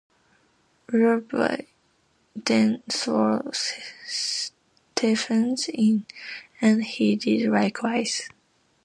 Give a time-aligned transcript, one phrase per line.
[0.89, 1.67] Luby
[2.35, 6.07] then swore Stephens in
[6.59, 8.27] and he did likewise.